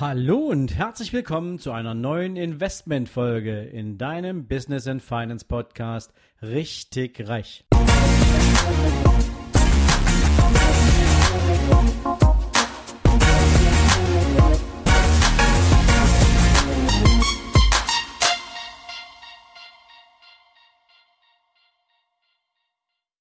Hallo 0.00 0.36
und 0.36 0.76
herzlich 0.76 1.12
willkommen 1.12 1.58
zu 1.58 1.72
einer 1.72 1.92
neuen 1.92 2.36
Investmentfolge 2.36 3.62
in 3.62 3.98
deinem 3.98 4.46
Business 4.46 4.86
and 4.86 5.02
Finance 5.02 5.44
Podcast 5.44 6.12
Richtig 6.40 7.26
Reich. 7.26 7.64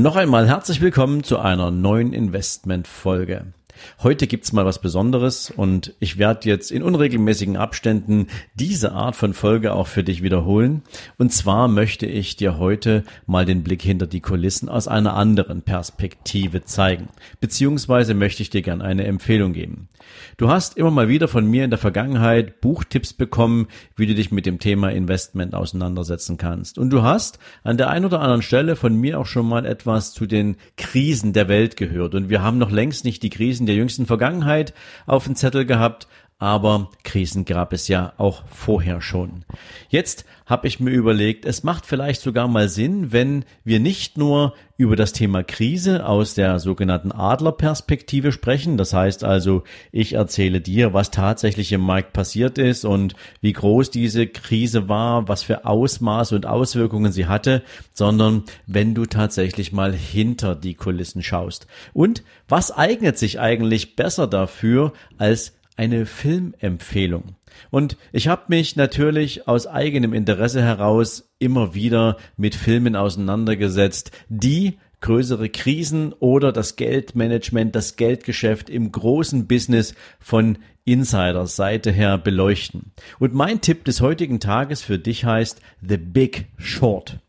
Noch 0.00 0.14
einmal 0.14 0.46
herzlich 0.46 0.80
willkommen 0.80 1.24
zu 1.24 1.40
einer 1.40 1.72
neuen 1.72 2.12
Investmentfolge. 2.12 3.54
Heute 4.02 4.26
gibt's 4.26 4.52
mal 4.52 4.64
was 4.64 4.80
Besonderes 4.80 5.50
und 5.50 5.94
ich 6.00 6.18
werde 6.18 6.48
jetzt 6.48 6.70
in 6.70 6.82
unregelmäßigen 6.82 7.56
Abständen 7.56 8.28
diese 8.54 8.92
Art 8.92 9.16
von 9.16 9.34
Folge 9.34 9.72
auch 9.72 9.86
für 9.86 10.04
dich 10.04 10.22
wiederholen. 10.22 10.82
Und 11.18 11.32
zwar 11.32 11.68
möchte 11.68 12.06
ich 12.06 12.36
dir 12.36 12.58
heute 12.58 13.04
mal 13.26 13.44
den 13.44 13.62
Blick 13.62 13.82
hinter 13.82 14.06
die 14.06 14.20
Kulissen 14.20 14.68
aus 14.68 14.88
einer 14.88 15.14
anderen 15.14 15.62
Perspektive 15.62 16.64
zeigen. 16.64 17.08
Beziehungsweise 17.40 18.14
möchte 18.14 18.42
ich 18.42 18.50
dir 18.50 18.62
gern 18.62 18.82
eine 18.82 19.04
Empfehlung 19.04 19.52
geben. 19.52 19.88
Du 20.36 20.48
hast 20.48 20.76
immer 20.76 20.90
mal 20.90 21.08
wieder 21.08 21.28
von 21.28 21.46
mir 21.46 21.64
in 21.64 21.70
der 21.70 21.78
Vergangenheit 21.78 22.60
Buchtipps 22.60 23.12
bekommen, 23.12 23.68
wie 23.96 24.06
du 24.06 24.14
dich 24.14 24.30
mit 24.30 24.46
dem 24.46 24.58
Thema 24.58 24.90
Investment 24.90 25.54
auseinandersetzen 25.54 26.36
kannst. 26.36 26.78
Und 26.78 26.90
du 26.90 27.02
hast 27.02 27.38
an 27.62 27.76
der 27.76 27.90
einen 27.90 28.04
oder 28.04 28.20
anderen 28.20 28.42
Stelle 28.42 28.76
von 28.76 28.94
mir 28.94 29.18
auch 29.18 29.26
schon 29.26 29.48
mal 29.48 29.66
etwas 29.66 30.12
zu 30.12 30.26
den 30.26 30.56
Krisen 30.76 31.32
der 31.32 31.48
Welt 31.48 31.76
gehört. 31.76 32.14
Und 32.14 32.28
wir 32.28 32.42
haben 32.42 32.58
noch 32.58 32.70
längst 32.70 33.04
nicht 33.04 33.22
die 33.22 33.30
Krisen 33.30 33.66
der 33.70 33.76
jüngsten 33.76 34.06
Vergangenheit 34.06 34.74
auf 35.06 35.24
dem 35.24 35.36
Zettel 35.36 35.64
gehabt, 35.64 36.08
aber 36.40 36.88
Krisen 37.04 37.44
gab 37.44 37.74
es 37.74 37.86
ja 37.86 38.14
auch 38.16 38.42
vorher 38.50 39.02
schon. 39.02 39.44
Jetzt 39.90 40.24
habe 40.46 40.66
ich 40.66 40.80
mir 40.80 40.90
überlegt, 40.90 41.44
es 41.44 41.62
macht 41.62 41.84
vielleicht 41.84 42.22
sogar 42.22 42.48
mal 42.48 42.68
Sinn, 42.68 43.12
wenn 43.12 43.44
wir 43.62 43.78
nicht 43.78 44.16
nur 44.16 44.54
über 44.78 44.96
das 44.96 45.12
Thema 45.12 45.42
Krise 45.44 46.06
aus 46.06 46.32
der 46.32 46.58
sogenannten 46.58 47.12
Adlerperspektive 47.12 48.32
sprechen. 48.32 48.78
Das 48.78 48.94
heißt 48.94 49.22
also, 49.22 49.64
ich 49.92 50.14
erzähle 50.14 50.62
dir, 50.62 50.94
was 50.94 51.10
tatsächlich 51.10 51.70
im 51.72 51.82
Markt 51.82 52.14
passiert 52.14 52.56
ist 52.56 52.86
und 52.86 53.14
wie 53.42 53.52
groß 53.52 53.90
diese 53.90 54.26
Krise 54.26 54.88
war, 54.88 55.28
was 55.28 55.42
für 55.42 55.66
Ausmaße 55.66 56.34
und 56.34 56.46
Auswirkungen 56.46 57.12
sie 57.12 57.26
hatte, 57.26 57.62
sondern 57.92 58.44
wenn 58.66 58.94
du 58.94 59.04
tatsächlich 59.04 59.72
mal 59.72 59.92
hinter 59.92 60.56
die 60.56 60.74
Kulissen 60.74 61.22
schaust. 61.22 61.66
Und 61.92 62.24
was 62.48 62.72
eignet 62.72 63.18
sich 63.18 63.38
eigentlich 63.38 63.94
besser 63.94 64.26
dafür 64.26 64.94
als 65.18 65.59
eine 65.80 66.04
Filmempfehlung. 66.04 67.36
Und 67.70 67.96
ich 68.12 68.28
habe 68.28 68.42
mich 68.48 68.76
natürlich 68.76 69.48
aus 69.48 69.66
eigenem 69.66 70.12
Interesse 70.12 70.62
heraus 70.62 71.32
immer 71.38 71.72
wieder 71.74 72.18
mit 72.36 72.54
Filmen 72.54 72.94
auseinandergesetzt, 72.94 74.10
die 74.28 74.78
größere 75.00 75.48
Krisen 75.48 76.12
oder 76.12 76.52
das 76.52 76.76
Geldmanagement, 76.76 77.74
das 77.74 77.96
Geldgeschäft 77.96 78.68
im 78.68 78.92
großen 78.92 79.46
Business 79.46 79.94
von 80.18 80.58
Insiders 80.84 81.56
Seite 81.56 81.90
her 81.90 82.18
beleuchten. 82.18 82.92
Und 83.18 83.32
mein 83.32 83.62
Tipp 83.62 83.86
des 83.86 84.02
heutigen 84.02 84.38
Tages 84.38 84.82
für 84.82 84.98
dich 84.98 85.24
heißt 85.24 85.62
The 85.80 85.96
Big 85.96 86.48
Short. 86.58 87.20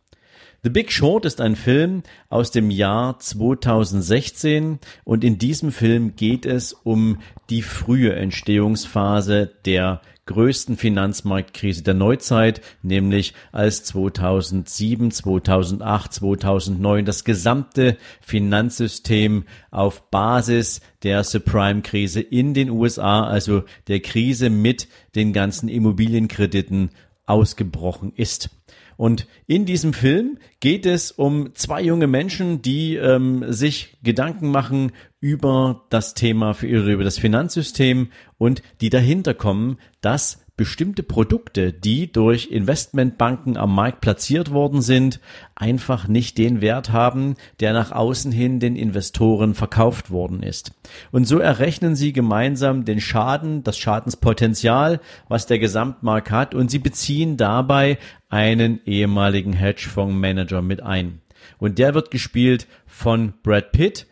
The 0.64 0.70
Big 0.70 0.92
Short 0.92 1.26
ist 1.26 1.42
ein 1.42 1.56
Film 1.56 2.04
aus 2.30 2.52
dem 2.52 2.70
Jahr 2.70 3.17
2016 3.17 4.78
und 5.03 5.23
in 5.23 5.40
diesem 5.40 5.72
Film 5.72 6.16
geht 6.16 6.45
es 6.45 6.73
um 6.73 7.18
die 7.50 7.64
frühe 7.64 8.14
Entstehungsphase 8.14 9.52
der 9.66 10.02
größten 10.28 10.78
Finanzmarktkrise 10.78 11.81
der 11.81 11.95
Neuzeit, 11.95 12.62
nämlich 12.84 13.34
als 13.52 13.86
2007, 13.86 15.09
2008, 15.09 16.14
2009 16.14 17.06
das 17.06 17.23
gesamte 17.23 17.97
Finanzsystem 18.22 19.46
auf 19.72 20.12
Basis 20.12 20.81
der 21.02 21.24
Subprime-Krise 21.24 22.22
in 22.22 22.53
den 22.53 22.69
USA, 22.69 23.24
also 23.24 23.63
der 23.88 24.00
Krise 24.00 24.52
mit 24.52 24.88
den 25.16 25.34
ganzen 25.34 25.69
Immobilienkrediten 25.69 26.91
ausgebrochen 27.31 28.14
ist. 28.16 28.50
Und 28.97 29.28
in 29.47 29.66
diesem 29.66 29.94
Film 29.94 30.38
geht 30.59 30.86
es 30.86 31.12
um 31.12 31.56
zwei 31.56 31.81
junge 31.81 32.06
Menschen, 32.06 32.62
die 32.62 32.97
ähm, 32.97 33.52
sich 33.52 33.97
Gedanken 34.03 34.52
machen 34.52 34.92
über 35.19 35.86
das 35.90 36.14
Thema 36.14 36.53
für 36.53 36.68
ihre, 36.68 36.92
über 36.92 37.03
das 37.03 37.18
Finanzsystem 37.18 38.09
und 38.38 38.62
die 38.80 38.90
dahinter 38.92 39.34
kommen, 39.34 39.78
dass 40.02 40.41
bestimmte 40.62 41.02
Produkte, 41.02 41.74
die 41.74 42.12
durch 42.12 42.52
Investmentbanken 42.52 43.58
am 43.58 43.74
Markt 43.74 44.00
platziert 44.00 44.52
worden 44.52 44.84
sind, 44.84 45.20
einfach 45.56 46.08
nicht 46.08 46.38
den 46.38 46.62
Wert 46.62 46.92
haben, 46.92 47.36
der 47.60 47.74
nach 47.74 47.92
außen 47.92 48.32
hin 48.32 48.60
den 48.60 48.76
Investoren 48.76 49.56
verkauft 49.56 50.12
worden 50.12 50.44
ist. 50.44 50.74
Und 51.12 51.26
so 51.26 51.40
errechnen 51.40 51.96
sie 51.96 52.14
gemeinsam 52.14 52.86
den 52.86 53.02
Schaden, 53.02 53.64
das 53.64 53.80
Schadenspotenzial, 53.80 55.00
was 55.28 55.48
der 55.48 55.58
Gesamtmarkt 55.58 56.30
hat, 56.30 56.54
und 56.54 56.70
sie 56.70 56.78
beziehen 56.78 57.38
dabei 57.38 57.98
einen 58.30 58.82
ehemaligen 58.86 59.54
Hedgefondsmanager 59.54 60.62
mit 60.62 60.84
ein. 60.84 61.22
Und 61.58 61.80
der 61.80 61.96
wird 61.96 62.12
gespielt 62.12 62.68
von 62.86 63.34
Brad 63.42 63.72
Pitt, 63.72 64.06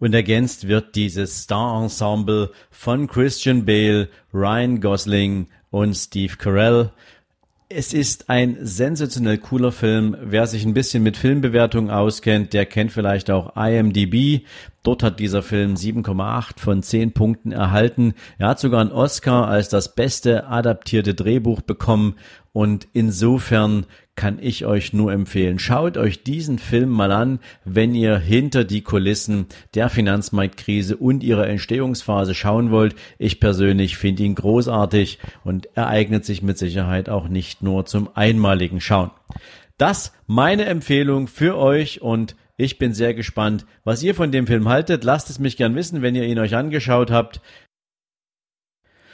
und 0.00 0.14
ergänzt 0.14 0.66
wird 0.66 0.96
dieses 0.96 1.42
Star-Ensemble 1.42 2.50
von 2.70 3.06
Christian 3.06 3.64
Bale, 3.64 4.08
Ryan 4.34 4.80
Gosling 4.80 5.46
und 5.70 5.94
Steve 5.94 6.36
Carell. 6.36 6.90
Es 7.72 7.92
ist 7.92 8.28
ein 8.28 8.56
sensationell 8.62 9.38
cooler 9.38 9.70
Film. 9.70 10.16
Wer 10.20 10.48
sich 10.48 10.64
ein 10.64 10.74
bisschen 10.74 11.04
mit 11.04 11.16
Filmbewertungen 11.16 11.92
auskennt, 11.92 12.52
der 12.52 12.66
kennt 12.66 12.90
vielleicht 12.90 13.30
auch 13.30 13.54
IMDb. 13.54 14.44
Dort 14.82 15.04
hat 15.04 15.20
dieser 15.20 15.44
Film 15.44 15.74
7,8 15.74 16.58
von 16.58 16.82
10 16.82 17.12
Punkten 17.12 17.52
erhalten. 17.52 18.14
Er 18.38 18.48
hat 18.48 18.58
sogar 18.58 18.80
einen 18.80 18.90
Oscar 18.90 19.46
als 19.46 19.68
das 19.68 19.94
beste 19.94 20.48
adaptierte 20.48 21.14
Drehbuch 21.14 21.60
bekommen 21.60 22.16
und 22.52 22.88
insofern 22.92 23.86
kann 24.16 24.38
ich 24.40 24.66
euch 24.66 24.92
nur 24.92 25.12
empfehlen, 25.12 25.58
schaut 25.58 25.96
euch 25.96 26.22
diesen 26.22 26.58
Film 26.58 26.90
mal 26.90 27.12
an, 27.12 27.38
wenn 27.64 27.94
ihr 27.94 28.18
hinter 28.18 28.64
die 28.64 28.82
Kulissen 28.82 29.46
der 29.74 29.88
Finanzmarktkrise 29.88 30.96
und 30.96 31.22
ihrer 31.22 31.46
Entstehungsphase 31.46 32.34
schauen 32.34 32.70
wollt. 32.70 32.96
Ich 33.18 33.40
persönlich 33.40 33.96
finde 33.96 34.24
ihn 34.24 34.34
großartig 34.34 35.20
und 35.44 35.68
ereignet 35.74 36.24
sich 36.24 36.42
mit 36.42 36.58
Sicherheit 36.58 37.08
auch 37.08 37.28
nicht 37.28 37.62
nur 37.62 37.86
zum 37.86 38.10
einmaligen 38.14 38.80
Schauen. 38.80 39.10
Das 39.78 40.12
meine 40.26 40.66
Empfehlung 40.66 41.26
für 41.26 41.56
euch 41.56 42.02
und 42.02 42.36
ich 42.58 42.76
bin 42.76 42.92
sehr 42.92 43.14
gespannt, 43.14 43.64
was 43.84 44.02
ihr 44.02 44.14
von 44.14 44.32
dem 44.32 44.46
Film 44.46 44.68
haltet. 44.68 45.02
Lasst 45.02 45.30
es 45.30 45.38
mich 45.38 45.56
gern 45.56 45.74
wissen, 45.74 46.02
wenn 46.02 46.14
ihr 46.14 46.24
ihn 46.24 46.38
euch 46.38 46.54
angeschaut 46.54 47.10
habt. 47.10 47.40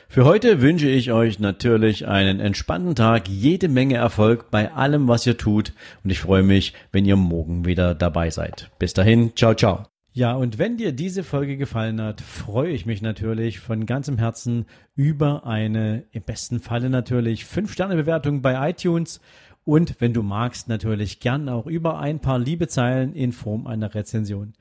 Für 0.08 0.24
heute 0.24 0.62
wünsche 0.62 0.88
ich 0.88 1.12
euch 1.12 1.40
natürlich 1.40 2.06
einen 2.06 2.40
entspannten 2.40 2.94
Tag, 2.94 3.28
jede 3.28 3.68
Menge 3.68 3.96
Erfolg 3.96 4.50
bei 4.50 4.72
allem, 4.72 5.08
was 5.08 5.26
ihr 5.26 5.36
tut 5.36 5.72
und 6.04 6.10
ich 6.10 6.20
freue 6.20 6.42
mich, 6.42 6.72
wenn 6.92 7.04
ihr 7.04 7.16
morgen 7.16 7.66
wieder 7.66 7.94
dabei 7.94 8.30
seid. 8.30 8.70
Bis 8.78 8.94
dahin, 8.94 9.32
ciao, 9.36 9.54
ciao. 9.54 9.84
Ja, 10.12 10.32
und 10.32 10.58
wenn 10.58 10.78
dir 10.78 10.92
diese 10.92 11.22
Folge 11.22 11.58
gefallen 11.58 12.00
hat, 12.00 12.22
freue 12.22 12.70
ich 12.70 12.86
mich 12.86 13.02
natürlich 13.02 13.60
von 13.60 13.84
ganzem 13.84 14.16
Herzen 14.16 14.64
über 14.94 15.44
eine, 15.44 16.04
im 16.12 16.22
besten 16.22 16.60
Falle 16.60 16.88
natürlich, 16.88 17.42
5-Sterne-Bewertung 17.42 18.40
bei 18.40 18.70
iTunes 18.70 19.20
und 19.64 19.96
wenn 19.98 20.14
du 20.14 20.22
magst, 20.22 20.68
natürlich 20.68 21.20
gern 21.20 21.50
auch 21.50 21.66
über 21.66 21.98
ein 21.98 22.20
paar 22.20 22.38
liebe 22.38 22.68
Zeilen 22.68 23.12
in 23.12 23.32
Form 23.32 23.66
einer 23.66 23.94
Rezension. 23.94 24.54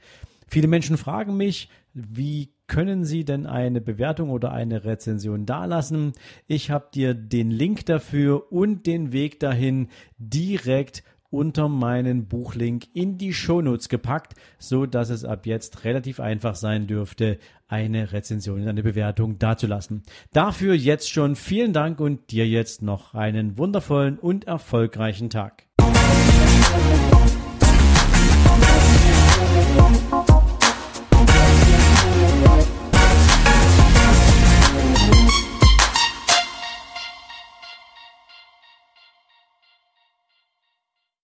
Viele 0.48 0.68
Menschen 0.68 0.98
fragen 0.98 1.38
mich, 1.38 1.70
wie 1.94 2.50
können 2.68 3.06
Sie 3.06 3.26
denn 3.26 3.46
eine 3.46 3.82
Bewertung 3.82 4.30
oder 4.30 4.52
eine 4.52 4.86
Rezension 4.86 5.46
dalassen? 5.46 6.14
Ich 6.48 6.72
habe 6.72 6.88
dir 6.94 7.14
den 7.14 7.52
Link 7.52 7.86
dafür 7.86 8.52
und 8.52 8.86
den 8.86 9.12
Weg 9.12 9.40
dahin 9.40 9.90
direkt 10.18 11.04
unter 11.30 11.68
meinen 11.68 12.28
Buchlink 12.28 12.86
in 12.94 13.18
die 13.18 13.34
Shownotes 13.34 13.90
gepackt, 13.90 14.36
so 14.58 14.86
dass 14.86 15.10
es 15.10 15.26
ab 15.26 15.46
jetzt 15.46 15.84
relativ 15.84 16.20
einfach 16.20 16.56
sein 16.56 16.88
dürfte, 16.88 17.40
eine 17.68 18.14
Rezension, 18.14 18.66
eine 18.68 18.84
Bewertung 18.84 19.38
dazulassen. 19.38 20.04
Dafür 20.32 20.74
jetzt 20.76 21.12
schon 21.12 21.36
vielen 21.36 21.74
Dank 21.74 22.00
und 22.00 22.32
dir 22.32 22.48
jetzt 22.48 22.82
noch 22.82 23.14
einen 23.14 23.58
wundervollen 23.58 24.18
und 24.18 24.46
erfolgreichen 24.46 25.30
Tag. 25.30 25.64